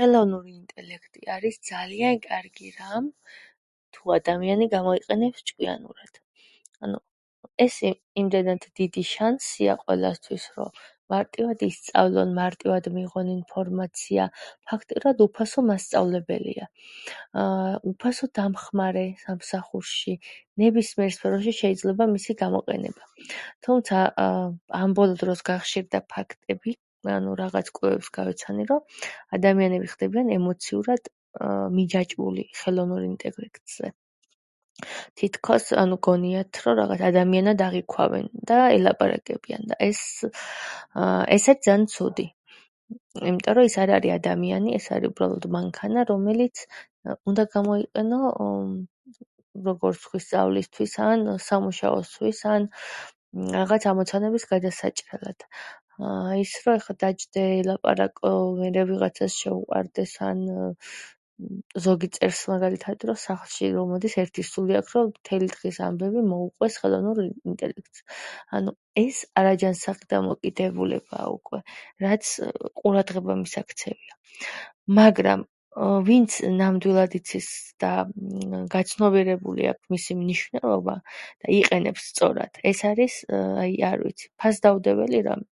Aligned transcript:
ხელოვნური 0.00 0.52
ინტელექტი 0.60 1.22
არის 1.36 1.58
ძალიან 1.70 2.20
კარგი 2.30 2.72
რამ, 2.80 3.06
თუ 3.94 4.02
ადამიანი 4.18 4.66
გამოიყენებს 4.76 5.46
ჭკვიანურად. 5.50 6.12
ანუ 6.84 6.98
ეს 7.66 7.76
იმდენად 8.22 8.62
დიდი 8.80 9.02
შანსია 9.14 9.72
ყველასათვის 9.86 10.44
რომ, 10.56 10.68
მარტივად 11.14 11.58
ისწავლონ, 11.70 12.30
მარტივად 12.42 12.84
მიიღონ 12.96 13.26
ინფორმაცია. 13.40 14.22
ფაქტიურად 14.68 15.16
უფასო 15.26 15.60
მასწავლებელია, 15.70 16.64
უფასო 17.92 18.24
დამხმარე 18.38 19.04
სამსახურში. 19.24 20.12
ნებისმიერ 20.62 21.10
სფეროში 21.16 21.52
შეიძლება 21.62 22.04
მისი 22.16 22.32
გამოყენება. 22.42 23.02
თუმცა 23.64 23.96
ამ 24.82 24.88
ბოლო 24.98 25.14
დროს 25.22 25.40
გახშირდა 25.50 26.00
ფაქტები, 26.14 26.70
ანუ 27.16 27.30
რაღაც 27.42 27.66
კვლევებს 27.76 28.08
გავეცანი 28.18 28.62
და 28.70 28.76
ადამიანების 29.36 29.92
მხრიდან 29.94 30.26
ემოციურად 30.38 31.02
მიჯაჭვული 31.76 32.44
ხელოვნურ 32.60 33.02
ინტელექტზე. 33.12 33.86
თითქოს 35.18 35.72
ანუ 35.82 35.96
გონიათ, 36.06 36.52
რომ 36.76 36.90
ადამიანად 37.10 37.58
აღიქვამენ 37.66 38.26
და 38.48 38.58
ელაპარაკებიან, 38.78 39.62
და 39.70 39.74
ესეც 41.34 41.60
ძაან 41.66 41.82
ცუდი. 41.94 42.26
იმიტომ 43.28 43.54
რომ 43.56 43.64
ის 43.70 43.76
არ 43.82 43.90
არის 43.96 44.12
ადამიანი, 44.18 44.68
ეს 44.78 44.86
არის 44.94 45.08
უბრალოდ 45.12 45.44
მანქანა, 45.56 46.00
რომელიც 46.12 46.56
უნდა 47.28 47.42
გამოიყენო, 47.56 48.20
როგორც 49.68 50.02
სწავლისთვის, 50.24 50.92
ან 51.08 51.20
სამუშაოსთვის, 51.48 52.40
ან 52.54 52.62
რაღაც 53.58 53.82
ამოცანების 53.92 54.44
გადასაჭრელად. 54.52 55.40
ის 56.44 56.52
რომ 56.66 56.74
ეხლა 56.78 56.94
დაჯდე, 57.02 57.42
ელეპარაკო, 57.64 58.30
მერე 58.60 58.82
ვიღაცას 58.90 59.32
შეუყვარდეს 59.40 60.12
ან 60.28 60.38
ზოგი 61.84 62.08
წერს 62.16 62.38
რომ 62.46 62.52
მაგალითად, 62.54 62.96
რომ 63.08 63.16
სახლში 63.28 63.64
რომ 63.76 63.86
მოდის 63.92 64.14
ერთი 64.22 64.42
სული 64.52 64.72
აქვს 64.80 64.92
რომ 64.96 65.06
მთელი 65.12 65.46
დღის 65.56 65.76
ამბები 65.88 66.20
მოუყვეს 66.32 66.74
ხელოვნურ 66.80 67.18
ინტელექტს 67.50 67.98
ანუ 68.56 68.70
ეს 69.04 69.16
არაჯანსაღი 69.40 70.04
დამოკიდებულებაა 70.14 71.26
უკვე, 71.36 71.58
რაც 72.04 72.24
ყურადღება 72.80 73.32
მისაქცევია. 73.42 74.12
მაგრამ 75.00 75.40
ვინც 76.08 76.30
ნამდვილად 76.60 77.12
იცის 77.20 77.48
და 77.82 77.90
გაცნობიერებული 78.74 79.62
აქვს 79.72 79.86
მისი 79.92 80.12
მნიშვნელობა, 80.24 80.94
იყენებს 81.60 82.02
სწორად, 82.10 82.52
ეს 82.70 82.80
არის, 82.92 83.14
აი, 83.60 83.72
არ 83.90 83.98
ვიცი 84.04 84.26
ფასდაუდებელი 84.40 85.20
რამ. 85.28 85.44